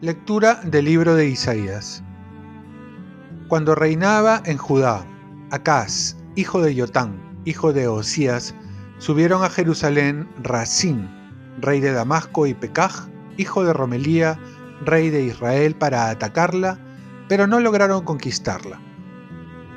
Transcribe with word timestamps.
Lectura 0.00 0.60
del 0.62 0.84
libro 0.84 1.16
de 1.16 1.26
Isaías. 1.26 2.04
Cuando 3.48 3.74
reinaba 3.74 4.40
en 4.44 4.56
Judá, 4.56 5.04
Acaz, 5.50 6.16
hijo 6.36 6.62
de 6.62 6.72
Yotán, 6.72 7.20
hijo 7.44 7.72
de 7.72 7.88
Osías, 7.88 8.54
subieron 8.98 9.42
a 9.42 9.50
Jerusalén 9.50 10.28
Racín, 10.40 11.10
rey 11.60 11.80
de 11.80 11.90
Damasco, 11.90 12.46
y 12.46 12.54
Pecaj, 12.54 13.08
hijo 13.38 13.64
de 13.64 13.72
Romelía, 13.72 14.38
rey 14.84 15.10
de 15.10 15.24
Israel, 15.24 15.74
para 15.74 16.10
atacarla, 16.10 16.78
pero 17.28 17.48
no 17.48 17.58
lograron 17.58 18.04
conquistarla. 18.04 18.80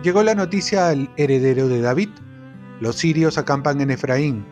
Llegó 0.04 0.24
la 0.24 0.34
noticia 0.34 0.90
al 0.90 1.12
heredero 1.16 1.68
de 1.68 1.80
David. 1.80 2.10
Los 2.80 2.96
sirios 2.96 3.38
acampan 3.38 3.82
en 3.82 3.92
Efraín. 3.92 4.44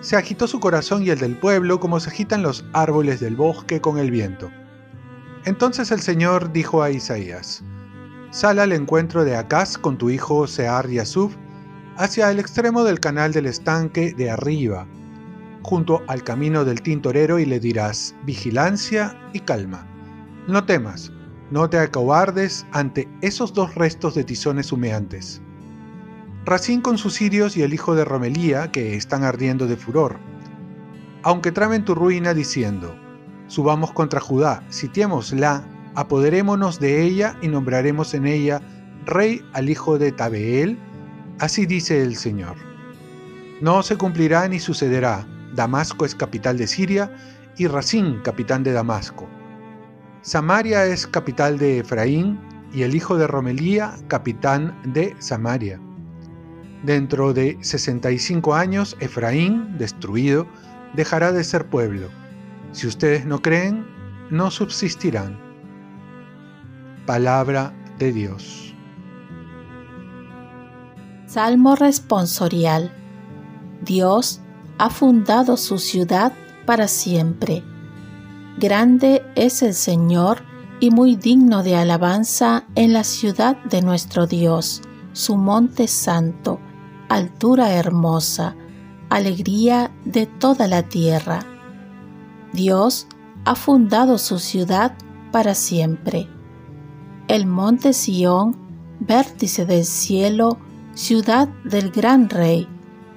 Se 0.00 0.16
agitó 0.16 0.48
su 0.48 0.58
corazón 0.58 1.04
y 1.04 1.10
el 1.10 1.18
del 1.20 1.38
pueblo 1.38 1.78
como 1.78 2.00
se 2.00 2.10
agitan 2.10 2.42
los 2.42 2.64
árboles 2.72 3.20
del 3.20 3.36
bosque 3.36 3.80
con 3.80 3.98
el 3.98 4.10
viento. 4.10 4.50
Entonces 5.44 5.92
el 5.92 6.00
Señor 6.00 6.52
dijo 6.52 6.82
a 6.82 6.90
Isaías, 6.90 7.62
Sal 8.30 8.58
al 8.58 8.72
encuentro 8.72 9.24
de 9.24 9.36
Acaz 9.36 9.78
con 9.78 9.96
tu 9.96 10.10
hijo 10.10 10.48
Sear 10.48 10.88
Yasub 10.88 11.30
hacia 11.96 12.30
el 12.32 12.40
extremo 12.40 12.82
del 12.82 12.98
canal 12.98 13.32
del 13.32 13.46
estanque 13.46 14.12
de 14.12 14.28
arriba, 14.28 14.88
junto 15.62 16.02
al 16.08 16.24
camino 16.24 16.64
del 16.64 16.82
tintorero 16.82 17.38
y 17.38 17.46
le 17.46 17.60
dirás, 17.60 18.16
vigilancia 18.24 19.16
y 19.32 19.38
calma. 19.38 19.86
No 20.48 20.64
temas, 20.64 21.12
no 21.50 21.68
te 21.68 21.78
acobardes 21.78 22.66
ante 22.72 23.08
esos 23.20 23.52
dos 23.52 23.74
restos 23.74 24.14
de 24.14 24.24
tizones 24.24 24.72
humeantes. 24.72 25.42
Racín 26.44 26.80
con 26.80 26.98
sus 26.98 27.14
sirios 27.14 27.56
y 27.56 27.62
el 27.62 27.72
hijo 27.72 27.94
de 27.94 28.04
Romelía, 28.04 28.70
que 28.70 28.96
están 28.96 29.24
ardiendo 29.24 29.66
de 29.66 29.76
furor. 29.76 30.18
Aunque 31.22 31.52
tramen 31.52 31.84
tu 31.84 31.94
ruina 31.94 32.34
diciendo, 32.34 32.94
Subamos 33.46 33.92
contra 33.92 34.20
Judá, 34.20 34.64
sitiémosla, 34.68 35.64
apoderémonos 35.94 36.80
de 36.80 37.02
ella 37.02 37.36
y 37.40 37.48
nombraremos 37.48 38.14
en 38.14 38.26
ella 38.26 38.60
rey 39.06 39.42
al 39.52 39.68
hijo 39.68 39.98
de 39.98 40.12
Tabeel. 40.12 40.78
Así 41.38 41.66
dice 41.66 42.02
el 42.02 42.16
Señor. 42.16 42.56
No 43.60 43.82
se 43.82 43.96
cumplirá 43.96 44.48
ni 44.48 44.58
sucederá. 44.58 45.26
Damasco 45.54 46.04
es 46.04 46.14
capital 46.14 46.58
de 46.58 46.66
Siria 46.66 47.14
y 47.56 47.66
Racín 47.68 48.20
capitán 48.22 48.62
de 48.64 48.72
Damasco. 48.72 49.28
Samaria 50.24 50.86
es 50.86 51.06
capital 51.06 51.58
de 51.58 51.78
Efraín 51.78 52.40
y 52.72 52.82
el 52.82 52.96
hijo 52.96 53.16
de 53.16 53.28
Romelía 53.28 53.94
capitán 54.08 54.76
de 54.84 55.14
Samaria. 55.20 55.80
Dentro 56.82 57.32
de 57.32 57.56
65 57.60 58.54
años, 58.54 58.96
Efraín, 58.98 59.78
destruido, 59.78 60.48
dejará 60.94 61.30
de 61.30 61.44
ser 61.44 61.68
pueblo 61.68 62.08
si 62.74 62.88
ustedes 62.88 63.24
no 63.24 63.40
creen, 63.40 63.86
no 64.30 64.50
subsistirán. 64.50 65.38
Palabra 67.06 67.72
de 68.00 68.12
Dios. 68.12 68.74
Salmo 71.26 71.76
responsorial. 71.76 72.92
Dios 73.82 74.40
ha 74.78 74.90
fundado 74.90 75.56
su 75.56 75.78
ciudad 75.78 76.32
para 76.66 76.88
siempre. 76.88 77.62
Grande 78.58 79.22
es 79.34 79.62
el 79.62 79.74
Señor 79.74 80.42
y 80.80 80.90
muy 80.90 81.16
digno 81.16 81.62
de 81.62 81.76
alabanza 81.76 82.64
en 82.74 82.92
la 82.92 83.04
ciudad 83.04 83.56
de 83.64 83.82
nuestro 83.82 84.26
Dios, 84.26 84.82
su 85.12 85.36
monte 85.36 85.88
santo, 85.88 86.60
altura 87.08 87.72
hermosa, 87.72 88.56
alegría 89.08 89.90
de 90.04 90.26
toda 90.26 90.66
la 90.66 90.82
tierra 90.82 91.46
Dios 92.54 93.08
ha 93.44 93.56
fundado 93.56 94.16
su 94.16 94.38
ciudad 94.38 94.92
para 95.32 95.54
siempre. 95.54 96.28
El 97.26 97.46
monte 97.46 97.92
Sión, 97.92 98.56
vértice 99.00 99.66
del 99.66 99.84
cielo, 99.84 100.58
ciudad 100.94 101.48
del 101.64 101.90
gran 101.90 102.30
rey. 102.30 102.68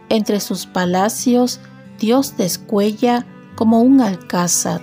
Entre 0.10 0.40
sus 0.40 0.66
palacios 0.66 1.60
Dios 2.00 2.36
descuella 2.36 3.28
como 3.56 3.82
un 3.82 4.02
alcázar. 4.02 4.82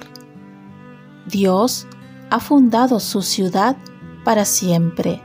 Dios 1.26 1.86
ha 2.30 2.38
fundado 2.38 3.00
su 3.00 3.22
ciudad 3.22 3.76
para 4.24 4.44
siempre. 4.44 5.22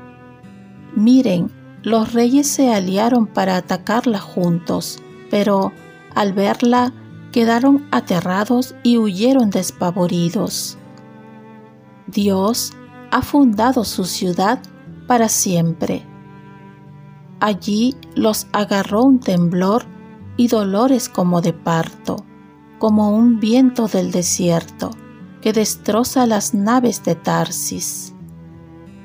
Miren, 0.96 1.52
los 1.84 2.14
reyes 2.14 2.48
se 2.48 2.74
aliaron 2.74 3.28
para 3.28 3.58
atacarla 3.58 4.20
juntos, 4.20 5.00
pero 5.30 5.72
al 6.16 6.34
verla 6.34 6.94
quedaron 7.32 7.88
aterrados 7.92 8.76
y 8.84 8.98
huyeron 8.98 9.50
despavoridos. 9.50 10.78
Dios 12.08 12.74
ha 13.12 13.22
fundado 13.22 13.84
su 13.84 14.06
ciudad 14.06 14.60
para 15.06 15.30
siempre. 15.30 16.06
Allí 17.40 17.96
los 18.16 18.48
agarró 18.52 19.04
un 19.04 19.20
temblor 19.20 19.84
y 20.38 20.48
dolores 20.48 21.10
como 21.10 21.42
de 21.42 21.54
parto, 21.54 22.18
como 22.78 23.12
un 23.12 23.40
viento 23.40 23.88
del 23.88 24.12
desierto 24.12 24.92
que 25.42 25.54
destroza 25.54 26.26
las 26.26 26.54
naves 26.54 27.04
de 27.04 27.16
Tarsis. 27.16 28.14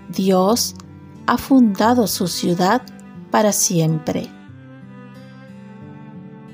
Dios 0.09 0.75
ha 1.27 1.39
fundado 1.39 2.07
su 2.07 2.27
ciudad 2.29 2.83
para 3.31 3.53
siempre. 3.53 4.29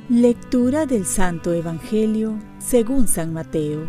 Lectura 0.08 0.86
del 0.86 1.06
Santo 1.06 1.52
Evangelio 1.52 2.38
según 2.58 3.08
San 3.08 3.32
Mateo. 3.32 3.88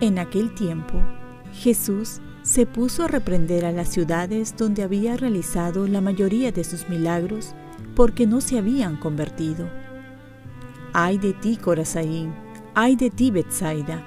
En 0.00 0.18
aquel 0.18 0.54
tiempo, 0.54 1.00
Jesús 1.52 2.20
se 2.42 2.66
puso 2.66 3.04
a 3.04 3.08
reprender 3.08 3.64
a 3.64 3.72
las 3.72 3.88
ciudades 3.88 4.54
donde 4.56 4.82
había 4.82 5.16
realizado 5.16 5.86
la 5.86 6.00
mayoría 6.00 6.52
de 6.52 6.64
sus 6.64 6.88
milagros 6.88 7.54
porque 7.94 8.26
no 8.26 8.40
se 8.40 8.58
habían 8.58 8.96
convertido. 8.96 9.70
Ay 10.92 11.16
de 11.18 11.32
ti, 11.32 11.56
Corazaín, 11.56 12.34
ay 12.74 12.96
de 12.96 13.10
ti, 13.10 13.30
Betsaida. 13.30 14.04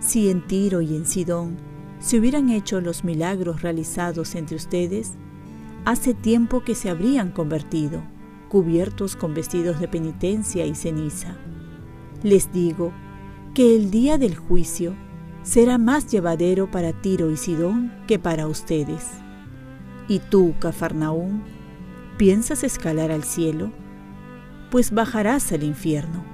Si 0.00 0.30
en 0.30 0.46
Tiro 0.46 0.80
y 0.80 0.96
en 0.96 1.06
Sidón 1.06 1.56
se 1.98 2.18
hubieran 2.18 2.50
hecho 2.50 2.80
los 2.80 3.04
milagros 3.04 3.62
realizados 3.62 4.34
entre 4.34 4.56
ustedes, 4.56 5.14
hace 5.84 6.14
tiempo 6.14 6.62
que 6.62 6.74
se 6.74 6.90
habrían 6.90 7.30
convertido 7.30 8.02
cubiertos 8.48 9.16
con 9.16 9.34
vestidos 9.34 9.80
de 9.80 9.88
penitencia 9.88 10.64
y 10.64 10.74
ceniza. 10.74 11.36
Les 12.22 12.52
digo 12.52 12.92
que 13.52 13.74
el 13.74 13.90
día 13.90 14.16
del 14.16 14.36
juicio 14.36 14.94
será 15.42 15.76
más 15.76 16.10
llevadero 16.10 16.70
para 16.70 16.92
Tiro 16.92 17.30
y 17.30 17.36
Sidón 17.36 17.92
que 18.06 18.18
para 18.18 18.46
ustedes. 18.46 19.08
¿Y 20.06 20.20
tú, 20.20 20.54
Cafarnaúm, 20.58 21.42
piensas 22.16 22.62
escalar 22.62 23.10
al 23.10 23.24
cielo? 23.24 23.72
Pues 24.70 24.92
bajarás 24.92 25.50
al 25.52 25.64
infierno. 25.64 26.33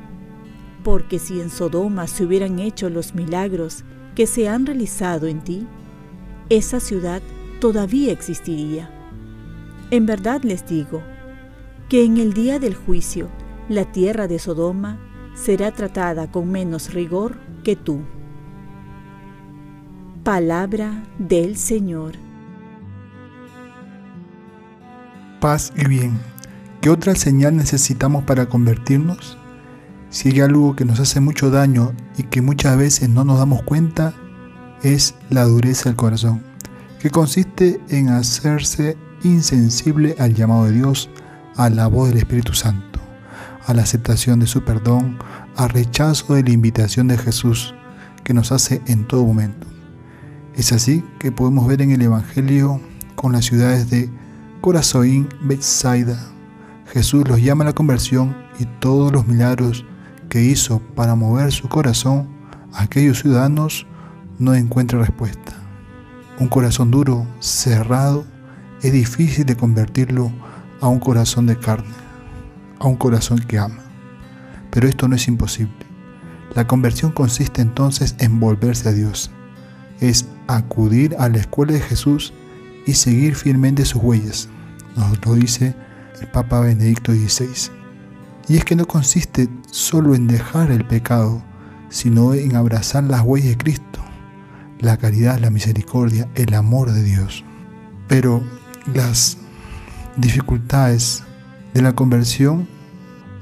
Porque 0.82 1.18
si 1.18 1.40
en 1.40 1.50
Sodoma 1.50 2.06
se 2.06 2.24
hubieran 2.24 2.58
hecho 2.58 2.88
los 2.90 3.14
milagros 3.14 3.84
que 4.14 4.26
se 4.26 4.48
han 4.48 4.66
realizado 4.66 5.26
en 5.26 5.40
ti, 5.40 5.66
esa 6.48 6.80
ciudad 6.80 7.22
todavía 7.60 8.12
existiría. 8.12 8.90
En 9.90 10.06
verdad 10.06 10.42
les 10.42 10.66
digo, 10.66 11.02
que 11.90 12.04
en 12.04 12.18
el 12.18 12.32
día 12.32 12.60
del 12.60 12.76
juicio 12.76 13.28
la 13.68 13.84
tierra 13.84 14.28
de 14.28 14.38
Sodoma 14.38 14.98
será 15.34 15.72
tratada 15.72 16.30
con 16.30 16.50
menos 16.50 16.94
rigor 16.94 17.36
que 17.64 17.74
tú. 17.74 18.02
Palabra 20.22 21.02
del 21.18 21.56
Señor. 21.56 22.14
Paz 25.40 25.72
y 25.76 25.88
bien. 25.88 26.18
¿Qué 26.80 26.90
otra 26.90 27.16
señal 27.16 27.56
necesitamos 27.56 28.22
para 28.24 28.46
convertirnos? 28.46 29.36
Si 30.10 30.28
hay 30.28 30.40
algo 30.40 30.74
que 30.74 30.84
nos 30.84 30.98
hace 30.98 31.20
mucho 31.20 31.52
daño 31.52 31.92
y 32.18 32.24
que 32.24 32.42
muchas 32.42 32.76
veces 32.76 33.08
no 33.08 33.24
nos 33.24 33.38
damos 33.38 33.62
cuenta, 33.62 34.12
es 34.82 35.14
la 35.30 35.44
dureza 35.44 35.88
del 35.88 35.94
corazón, 35.94 36.42
que 36.98 37.10
consiste 37.10 37.80
en 37.90 38.08
hacerse 38.08 38.96
insensible 39.22 40.16
al 40.18 40.34
llamado 40.34 40.64
de 40.64 40.72
Dios, 40.72 41.08
a 41.56 41.70
la 41.70 41.86
voz 41.86 42.08
del 42.08 42.18
Espíritu 42.18 42.54
Santo, 42.54 42.98
a 43.66 43.72
la 43.72 43.82
aceptación 43.82 44.40
de 44.40 44.48
su 44.48 44.64
perdón, 44.64 45.16
al 45.54 45.68
rechazo 45.68 46.34
de 46.34 46.42
la 46.42 46.50
invitación 46.50 47.06
de 47.06 47.16
Jesús 47.16 47.72
que 48.24 48.34
nos 48.34 48.50
hace 48.50 48.82
en 48.86 49.06
todo 49.06 49.24
momento. 49.24 49.68
Es 50.56 50.72
así 50.72 51.04
que 51.20 51.30
podemos 51.30 51.68
ver 51.68 51.82
en 51.82 51.92
el 51.92 52.02
Evangelio 52.02 52.80
con 53.14 53.30
las 53.30 53.44
ciudades 53.44 53.90
de 53.90 54.10
Corazoín, 54.60 55.28
Bethsaida. 55.42 56.20
Jesús 56.92 57.28
los 57.28 57.40
llama 57.40 57.62
a 57.62 57.68
la 57.68 57.74
conversión 57.74 58.36
y 58.58 58.64
todos 58.80 59.12
los 59.12 59.28
milagros 59.28 59.84
que 60.30 60.42
hizo 60.42 60.78
para 60.94 61.14
mover 61.14 61.52
su 61.52 61.68
corazón 61.68 62.28
a 62.72 62.84
aquellos 62.84 63.18
ciudadanos 63.18 63.86
no 64.38 64.54
encuentra 64.54 64.98
respuesta. 64.98 65.52
Un 66.38 66.48
corazón 66.48 66.90
duro, 66.90 67.26
cerrado, 67.40 68.24
es 68.80 68.92
difícil 68.92 69.44
de 69.44 69.56
convertirlo 69.56 70.32
a 70.80 70.88
un 70.88 71.00
corazón 71.00 71.46
de 71.46 71.58
carne, 71.58 71.92
a 72.78 72.86
un 72.86 72.96
corazón 72.96 73.40
que 73.40 73.58
ama. 73.58 73.82
Pero 74.70 74.88
esto 74.88 75.08
no 75.08 75.16
es 75.16 75.28
imposible. 75.28 75.74
La 76.54 76.66
conversión 76.66 77.12
consiste 77.12 77.60
entonces 77.60 78.14
en 78.18 78.40
volverse 78.40 78.88
a 78.88 78.92
Dios. 78.92 79.30
Es 80.00 80.26
acudir 80.46 81.14
a 81.18 81.28
la 81.28 81.38
escuela 81.38 81.74
de 81.74 81.80
Jesús 81.80 82.32
y 82.86 82.94
seguir 82.94 83.34
fielmente 83.34 83.84
sus 83.84 84.02
huellas. 84.02 84.48
Nos 84.96 85.24
lo 85.26 85.34
dice 85.34 85.74
el 86.20 86.28
Papa 86.28 86.60
Benedicto 86.60 87.12
XVI. 87.12 87.79
Y 88.48 88.56
es 88.56 88.64
que 88.64 88.76
no 88.76 88.86
consiste 88.86 89.48
solo 89.70 90.14
en 90.14 90.26
dejar 90.26 90.70
el 90.70 90.86
pecado, 90.86 91.42
sino 91.88 92.34
en 92.34 92.56
abrazar 92.56 93.04
las 93.04 93.22
huellas 93.22 93.50
de 93.50 93.56
Cristo, 93.58 94.00
la 94.80 94.96
caridad, 94.96 95.38
la 95.38 95.50
misericordia, 95.50 96.28
el 96.34 96.54
amor 96.54 96.92
de 96.92 97.02
Dios. 97.02 97.44
Pero 98.08 98.42
las 98.92 99.38
dificultades 100.16 101.22
de 101.74 101.82
la 101.82 101.94
conversión 101.94 102.68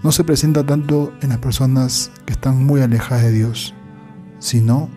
no 0.03 0.13
se 0.13 0.25
presentan 0.25 0.67
tanto 0.67 1.13
en 1.23 1.31
las 1.31 1.39
personas 1.39 2.11
que 2.27 2.33
están 2.33 2.65
muy 2.65 2.81
alejadas 2.81 3.25
de 3.25 3.33
Dios, 3.33 3.75
sino 4.39 4.89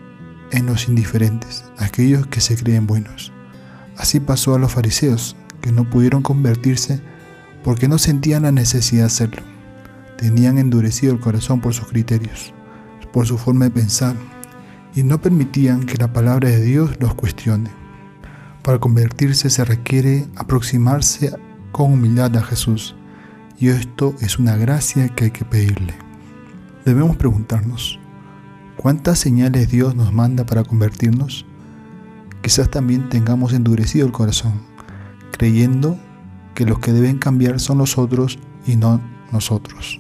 en 0.52 0.66
los 0.66 0.88
indiferentes, 0.88 1.64
aquellos 1.78 2.28
que 2.28 2.42
se 2.42 2.56
creen 2.56 2.86
buenos. 2.86 3.32
Así 3.98 4.20
pasó 4.20 4.56
a 4.56 4.60
los 4.60 4.72
fariseos, 4.72 5.36
que 5.62 5.72
no 5.72 5.90
pudieron 5.90 6.22
convertirse 6.22 7.02
porque 7.64 7.88
no 7.88 7.98
sentían 7.98 8.44
la 8.44 8.52
necesidad 8.52 9.04
de 9.04 9.08
hacerlo. 9.08 9.51
Tenían 10.22 10.60
endurecido 10.60 11.14
el 11.14 11.20
corazón 11.20 11.62
por 11.62 11.74
sus 11.74 11.88
criterios, 11.88 12.54
por 13.12 13.26
su 13.26 13.40
forma 13.40 13.66
de 13.66 13.72
pensar, 13.72 14.16
y 14.94 15.02
no 15.02 15.20
permitían 15.20 15.84
que 15.88 15.98
la 15.98 16.14
palabra 16.14 16.48
de 16.48 16.62
Dios 16.62 16.92
los 17.00 17.16
cuestione. 17.16 17.72
Para 18.62 18.78
convertirse 18.78 19.50
se 19.50 19.66
requiere 19.66 20.28
aproximarse 20.36 21.36
con 21.72 21.94
humildad 21.94 22.38
a 22.38 22.44
Jesús, 22.44 22.96
y 23.58 23.70
esto 23.70 24.14
es 24.22 24.38
una 24.38 24.56
gracia 24.58 25.10
que 25.10 25.26
hay 25.26 25.32
que 25.32 25.44
pedirle. 25.44 25.96
Debemos 26.86 27.18
preguntarnos, 27.18 28.00
¿cuántas 28.78 29.18
señales 29.18 29.72
Dios 29.72 29.96
nos 29.96 30.14
manda 30.14 30.46
para 30.46 30.64
convertirnos? 30.64 31.48
Quizás 32.44 32.70
también 32.70 33.10
tengamos 33.10 33.54
endurecido 33.54 34.06
el 34.06 34.12
corazón, 34.12 34.62
creyendo 35.32 35.98
que 36.54 36.68
los 36.68 36.78
que 36.78 36.92
deben 36.94 37.18
cambiar 37.18 37.60
son 37.60 37.80
los 37.80 37.98
otros 37.98 38.38
y 38.68 38.76
no 38.76 39.02
nosotros. 39.32 40.00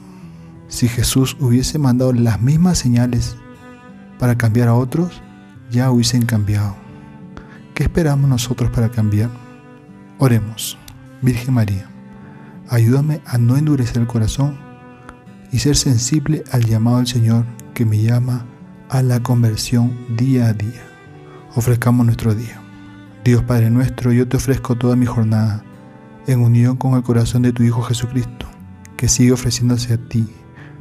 Si 0.71 0.87
Jesús 0.87 1.35
hubiese 1.41 1.77
mandado 1.79 2.13
las 2.13 2.41
mismas 2.41 2.77
señales 2.77 3.35
para 4.17 4.37
cambiar 4.37 4.69
a 4.69 4.73
otros, 4.73 5.21
ya 5.69 5.91
hubiesen 5.91 6.25
cambiado. 6.25 6.77
¿Qué 7.75 7.83
esperamos 7.83 8.29
nosotros 8.29 8.71
para 8.71 8.89
cambiar? 8.89 9.29
Oremos. 10.17 10.77
Virgen 11.21 11.55
María, 11.55 11.89
ayúdame 12.69 13.21
a 13.25 13.37
no 13.37 13.57
endurecer 13.57 13.97
el 13.97 14.07
corazón 14.07 14.57
y 15.51 15.59
ser 15.59 15.75
sensible 15.75 16.45
al 16.51 16.63
llamado 16.63 16.97
del 16.97 17.07
Señor 17.07 17.45
que 17.73 17.85
me 17.85 18.01
llama 18.01 18.45
a 18.89 19.03
la 19.03 19.21
conversión 19.21 19.93
día 20.15 20.47
a 20.47 20.53
día. 20.53 20.81
Ofrezcamos 21.53 22.05
nuestro 22.05 22.33
día. 22.33 22.61
Dios 23.25 23.43
Padre 23.43 23.69
nuestro, 23.69 24.13
yo 24.13 24.25
te 24.25 24.37
ofrezco 24.37 24.77
toda 24.77 24.95
mi 24.95 25.05
jornada 25.05 25.65
en 26.27 26.39
unión 26.39 26.77
con 26.77 26.93
el 26.93 27.03
corazón 27.03 27.41
de 27.41 27.51
tu 27.51 27.61
Hijo 27.61 27.81
Jesucristo, 27.81 28.47
que 28.95 29.09
sigue 29.09 29.33
ofreciéndose 29.33 29.93
a 29.93 29.97
ti 29.97 30.29